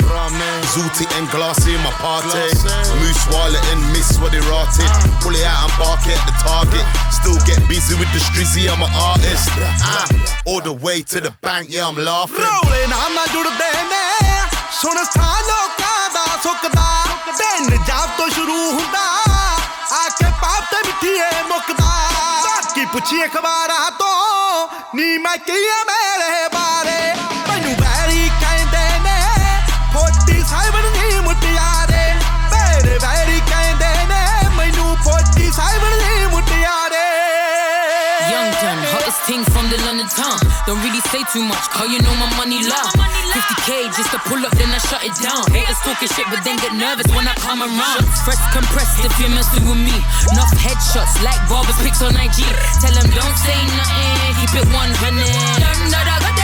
[0.71, 2.47] Zooty and Glassy in my party.
[2.95, 4.87] Moose Wala and Miss what they rotted.
[5.19, 6.85] Pull it out and bark at the target.
[7.11, 9.51] Still get busy with the streets, see I'm an artist.
[9.83, 10.07] Ah,
[10.47, 12.39] all the way to the bank, yeah, I'm laughing.
[12.39, 14.05] Rolling, I'm not ਜੁੜਦੇ ਨੇ
[14.79, 16.87] ਸੁਣ ਸਾ ਲੋਕਾਂ ਦਾ ਸੁੱਕਦਾ
[17.37, 19.03] ਤੇ ਨਜਾਬ ਤੋਂ ਸ਼ੁਰੂ ਹੁੰਦਾ
[19.99, 22.16] ਆ ਕੇ ਪਾਪ ਤੇ ਮਿੱਠੀ ਏ ਮੁੱਕਦਾ
[22.78, 25.53] ਬਾਕੀ ਪੁੱਛੀ ਅਖਬਾਰਾਂ ਤੋਂ ਨੀ ਮੈਂ ਕੀ
[25.88, 27.13] ਮੇਰੇ ਬਾਰੇ?
[27.47, 29.15] ਮੈਨੂੰ ਬੈਰੀ ਕਹਿੰਦੇ ਨੇ
[29.95, 30.96] 47 ਨੀ
[40.68, 42.91] Don't really say too much, cause you know my money loud.
[43.32, 45.47] 50k just to pull up, then I shut it down.
[45.47, 48.03] Haters talking shit, but then get nervous when I come around.
[48.28, 49.95] Fresh compressed if you're messing with me.
[50.36, 52.43] Enough headshots like barbers pics on IG.
[52.84, 56.36] Tell them don't say nothing, keep it 100.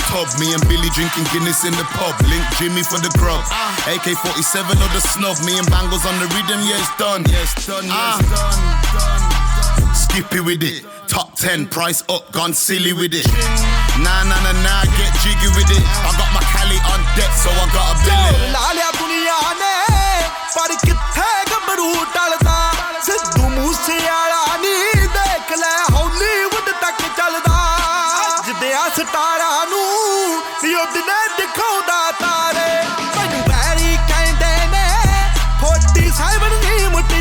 [0.00, 0.28] The tub.
[0.40, 2.16] Me and Billy drinking Guinness in the pub.
[2.32, 3.44] Link Jimmy for the grub.
[3.52, 3.92] Ah.
[3.92, 5.36] AK 47 or the snub.
[5.44, 6.60] Me and Banglez on the rhythm.
[6.64, 7.22] Yeah, it's done.
[7.28, 7.84] Yeah, it's done.
[7.84, 8.40] Yeah, it's ah.
[8.40, 8.60] done.
[8.96, 9.94] done.
[9.94, 10.86] Skippy with it.
[11.06, 13.26] Top 10, price up, gone silly with it.
[13.98, 15.82] Nah, nah, nah, nah, get jiggy with it.
[16.06, 18.52] I got my Cali on deck, so I got a billet.
[18.54, 18.70] ਲਾ
[28.96, 32.70] ਸਤਾਰਾ ਨੂੰ ਜਿਉ ਦਿਨੇ ਦਿਖਾਉਂਦਾ ਤਾਰੇ।
[33.16, 34.84] ਮੈਨੂੰ ਬੈਰੀ ਕਹਿੰਦੇ ਨੇ
[35.60, 37.19] ਫੋਟੀ ਸਾਈਬਨ ਦੀ ਮੁੱਠੀ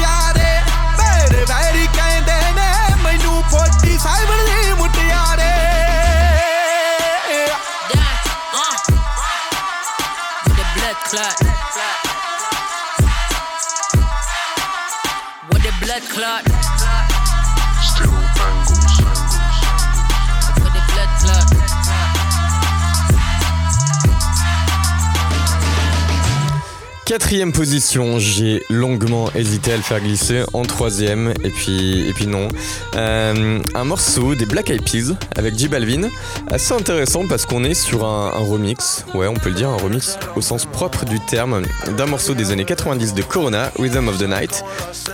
[27.10, 32.28] Quatrième position, j'ai longuement hésité à le faire glisser en troisième, et puis, et puis
[32.28, 32.48] non.
[32.94, 36.10] Euh, un morceau des Black Eyed Peas avec J Balvin,
[36.52, 40.20] assez intéressant parce qu'on est sur un, remix, ouais on peut le dire, un remix
[40.36, 41.64] au sens propre du terme,
[41.98, 44.64] d'un morceau des années 90 de Corona, Rhythm of the Night,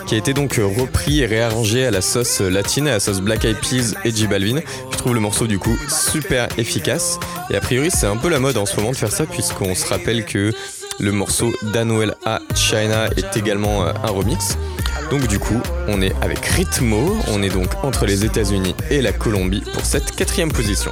[0.05, 3.45] qui a été donc repris et réarrangé à la sauce latine, à la sauce Black
[3.45, 4.59] Eyed Peas et J Balvin.
[4.91, 8.41] Je trouve le morceau du coup super efficace, et a priori c'est un peu la
[8.41, 10.51] mode en ce moment de faire ça puisqu'on se rappelle que
[10.99, 14.57] le morceau d'Anoel à China est également euh, un remix.
[15.11, 19.11] Donc du coup, on est avec Ritmo, on est donc entre les États-Unis et la
[19.11, 20.91] Colombie pour cette quatrième position.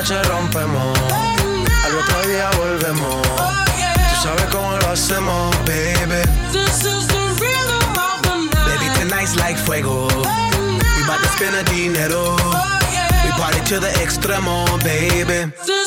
[0.00, 0.98] noche rompemos,
[1.84, 3.22] al otro día volvemos.
[3.22, 6.22] Tú sabes cómo lo hacemos, baby.
[8.64, 10.08] Baby, tonight's like fuego.
[10.08, 12.34] We bout to spend a dinero.
[13.24, 15.52] We party to the extremo, baby.
[15.66, 15.86] Toda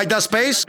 [0.00, 0.64] like that space?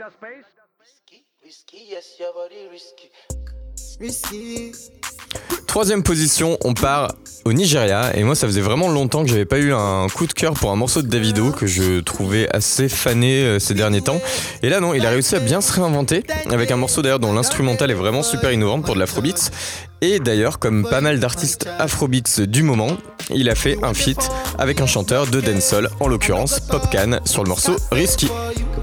[5.66, 7.14] Troisième position, on part
[7.44, 8.14] au Nigeria.
[8.14, 10.70] Et moi, ça faisait vraiment longtemps que j'avais pas eu un coup de cœur pour
[10.70, 14.20] un morceau de Davido que je trouvais assez fané euh, ces derniers temps.
[14.62, 17.32] Et là, non, il a réussi à bien se réinventer avec un morceau d'ailleurs dont
[17.32, 19.50] l'instrumental est vraiment super innovant pour de l'afrobeats.
[20.02, 22.98] Et d'ailleurs, comme pas mal d'artistes afrobeats du moment,
[23.34, 27.48] il a fait un feat avec un chanteur de dancehall, en l'occurrence Popcan, sur le
[27.48, 28.28] morceau Risky.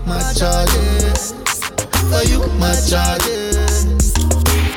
[0.09, 1.33] My charges.
[2.09, 3.85] For you, my charges.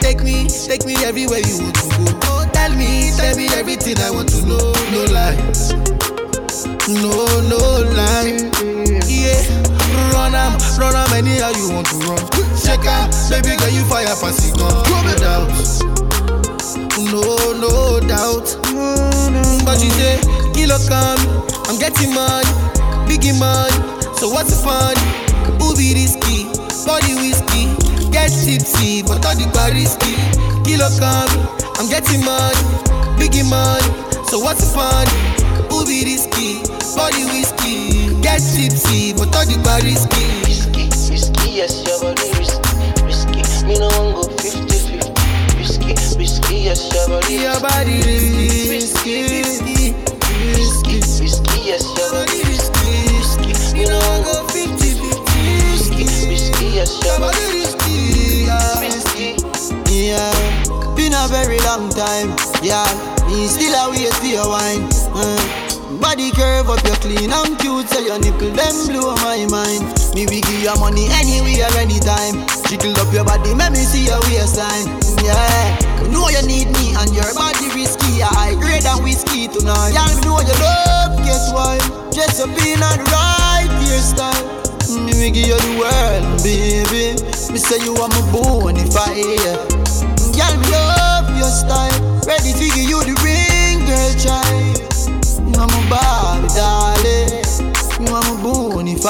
[0.00, 2.04] Take me, take me everywhere you want to go.
[2.28, 4.74] Oh, tell me, tell me everything I want to know.
[4.92, 5.72] No lies,
[6.86, 7.58] no, no
[7.96, 8.36] lie.
[9.08, 9.40] Yeah,
[10.12, 12.20] run am, run am anyhow you want to run.
[12.60, 14.84] Check out, baby girl, you fire pass it gun.
[14.84, 15.48] No doubt,
[17.08, 17.24] no,
[17.56, 18.48] no doubt.
[19.64, 20.20] But you say,
[20.52, 21.24] kilo come,
[21.68, 22.52] I'm getting money,
[23.08, 23.92] biggie money.
[24.18, 25.21] So what's the fun?
[25.60, 26.46] Who be risky?
[26.86, 27.70] Body whiskey,
[28.10, 30.14] get tipsy, but all the risky.
[30.64, 31.30] Kilo come,
[31.78, 32.58] I'm getting money,
[33.18, 33.88] biggie money.
[34.28, 35.06] So what's the fun?
[35.70, 36.62] Who be risky?
[36.96, 40.24] Body whiskey, get tipsy, but all the risky.
[40.44, 42.62] Risky, risky, yes, your body risky.
[43.04, 45.58] Risky, me no one go 50 50.
[45.58, 49.51] Risky, risky, yes, your body Your body risky, risky, risky,
[57.04, 58.82] your body risky, yeah.
[59.92, 60.32] Yeah,
[60.96, 62.34] been a very long time.
[62.62, 62.84] Yeah,
[63.28, 64.88] me still a wait for your wine.
[65.14, 65.68] Uh.
[66.00, 69.84] Body curve up, you clean and cute, so your nipple them blow my mind.
[70.16, 72.42] Me we give you money anywhere, anytime.
[72.66, 74.88] Jiggle up your body, make me see your waistline.
[75.22, 78.24] Yeah, you know you need me and your body risky.
[78.24, 79.92] I grade than whiskey tonight.
[79.92, 81.78] Yeah, me know you love, guess why?
[82.72, 84.61] In a right hairstyle.
[85.22, 87.14] Me give you the world, baby.
[87.54, 88.22] Me say you are my
[89.14, 89.54] hear.
[90.34, 91.94] Girl, me love your style.
[92.26, 94.82] Ready to give you the ring, girl, child.
[95.46, 97.38] You are my Barbie, darling.
[98.02, 99.06] You are my bone if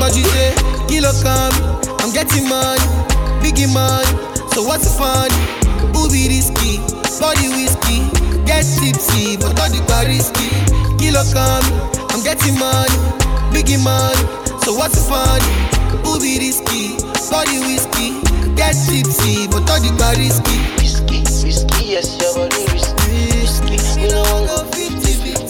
[0.00, 0.56] But you say,
[0.88, 1.52] kilo come,
[2.00, 2.80] I'm getting money,
[3.44, 4.08] biggie money.
[4.56, 5.28] So what's the fun?
[5.92, 6.80] Be risky?
[7.20, 8.08] Body whiskey,
[8.48, 10.48] get tipsy, but all the risky.
[10.96, 11.68] Kilo come,
[12.08, 12.96] I'm getting money,
[13.52, 14.41] biggie money.
[14.62, 15.40] So what's the fun?
[16.22, 16.94] Be risky?
[17.30, 18.14] Body whiskey,
[18.54, 20.54] get tipsy, but all the bar risky.
[20.78, 23.10] Risky, risky, yes, your body risky.
[23.42, 25.42] Risky, me no one go 50 50.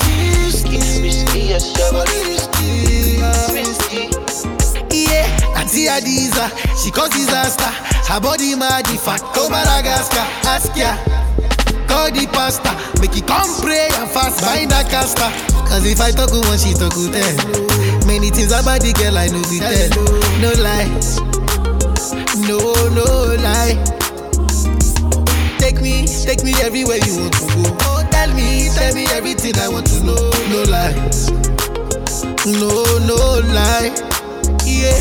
[0.48, 3.20] Risky, risky, yes, your body risky.
[3.52, 4.08] Risky.
[4.96, 5.28] Yeah,
[5.72, 6.48] See Adiza,
[6.82, 7.64] she cause disaster.
[8.12, 10.24] Her body mad, the fat to Madagascar.
[10.44, 10.96] Ask ya,
[11.92, 12.72] call the pastor.
[13.00, 15.28] Make it come pray and fast, find a caster.
[15.68, 17.36] Cause if I talk to one, she talk to ten.
[18.08, 19.92] Many things about the girl I know be tell.
[20.40, 20.88] No lie,
[22.48, 22.56] no,
[22.96, 23.06] no
[23.44, 23.76] lie.
[25.60, 27.62] Take me, take me everywhere you want to go.
[27.92, 30.16] Oh, tell me, tell me everything I want to know.
[30.48, 30.96] No lie,
[32.48, 32.72] no,
[33.04, 33.16] no
[33.52, 33.92] lie.
[34.64, 34.98] Yeah,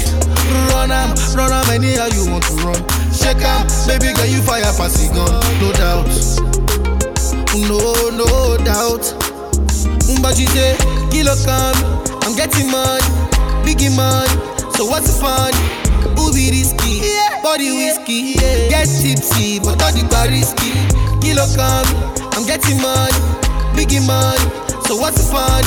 [0.76, 2.82] run am, run am anyhow you want to run.
[3.16, 6.08] Check am, baby girl you fire pass it gun, no doubt,
[7.54, 9.04] Oh, no, no doubt.
[10.22, 10.78] But say,
[11.12, 11.76] kilo come,
[12.24, 13.04] I'm getting money,
[13.68, 14.32] biggie money.
[14.72, 15.52] So what's the fun?
[16.16, 17.04] Who be risky?
[17.44, 18.36] Body whiskey,
[18.72, 20.72] get tipsy, but all the bar risky.
[21.20, 21.88] Kilo come,
[22.32, 23.20] I'm getting money,
[23.76, 24.40] biggie money.
[24.88, 25.64] So what's the fun?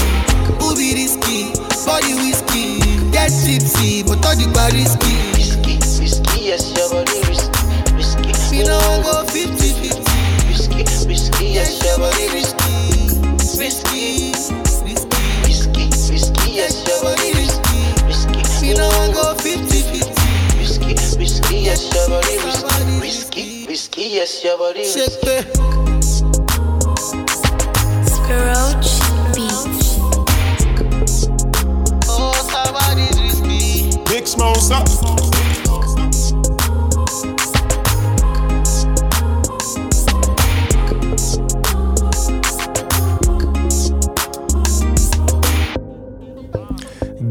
[0.60, 1.52] Who be risky?
[1.84, 2.80] Body whiskey,
[3.12, 5.20] get tipsy, but all the bar risky.
[5.36, 8.32] Risky, risky, yes, your body risky, risky.
[8.56, 10.00] Me no go 50 50.
[10.48, 12.74] Risky, risky, yes, your body risky,
[13.56, 14.32] risky,
[14.82, 18.42] risky, risky, risky, yes, your body risky, risky.
[18.66, 20.58] Me no go 50 50.
[20.58, 25.04] Risky, risky, yes, your body risky, risky, risky, yes, your body risky.
[28.34, 28.90] Roach
[29.34, 29.98] Beats.
[32.08, 33.96] Oh, somebody's risky.
[34.10, 35.33] Big Smosa.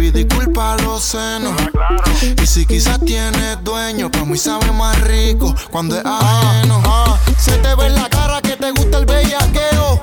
[0.00, 1.52] Baby, disculpa los senos.
[2.42, 6.82] Y si quizás tienes dueño, pa' mí sabe más rico cuando es ajeno.
[6.86, 10.00] Ah, se te ve en la cara que te gusta el bellaqueo.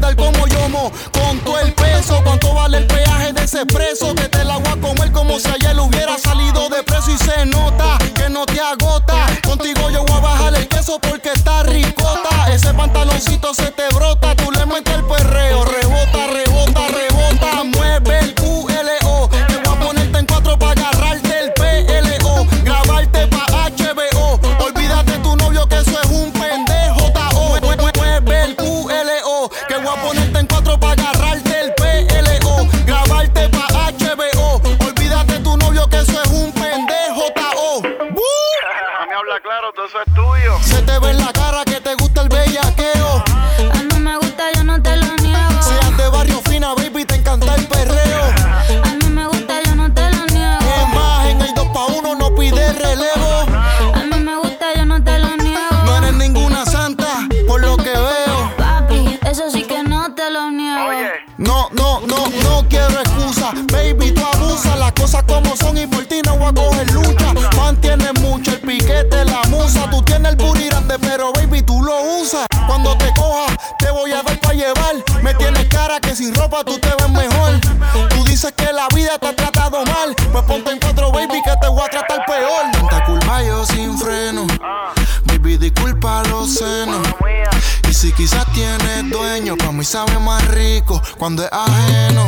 [0.00, 0.90] Dar como yomo.
[1.12, 4.14] Con todo el peso, cuánto vale el peaje de ese preso.
[4.14, 7.10] Que te la voy a comer como si ayer hubiera salido de preso.
[7.10, 9.26] Y se nota que no te agota.
[9.46, 12.52] Contigo yo voy a bajar el queso porque está ricota.
[12.52, 14.34] Ese pantaloncito se te brota.
[14.36, 15.39] Tú le metes el perreo.
[89.90, 92.19] Sabe más rico cuando es ajeno.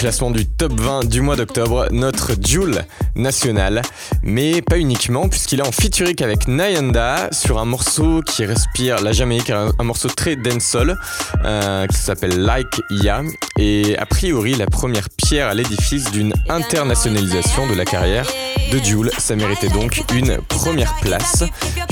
[0.00, 2.84] classement du top 20 du mois d'octobre, notre Joule
[3.16, 3.82] national.
[4.22, 9.12] Mais pas uniquement, puisqu'il est en featuring avec Nayanda sur un morceau qui respire la
[9.12, 10.98] Jamaïque, un, morceau très dancehall
[11.44, 13.20] euh, qui s'appelle Like Ya.
[13.58, 18.26] Et a priori, la première pierre à l'édifice d'une internationalisation de la carrière
[18.72, 19.10] de Joule.
[19.18, 21.44] Ça méritait donc une première place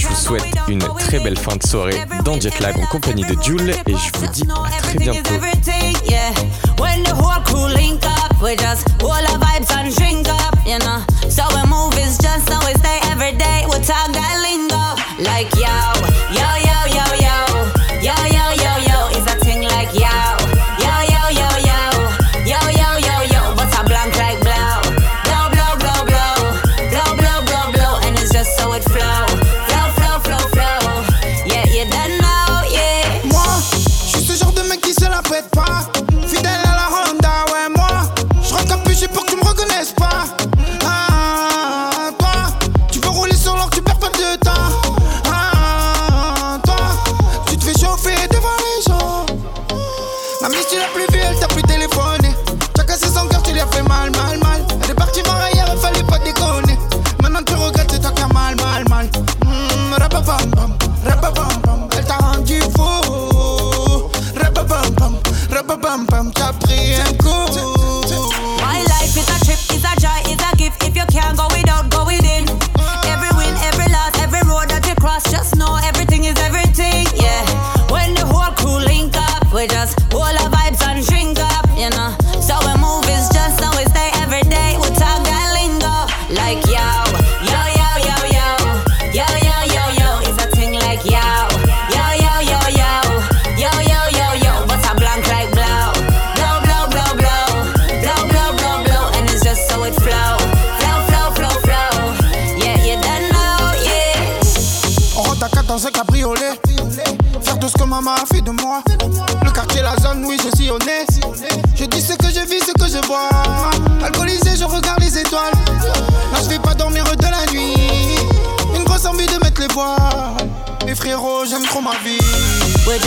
[0.09, 3.71] je vous souhaite une très belle fin de soirée dans Jetlag en compagnie de Jules
[3.87, 5.35] et je vous dis à très bientôt.
[58.99, 59.13] want.
[59.13, 60.88] Mmm, rap a bam bam.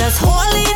[0.02, 0.71] just holy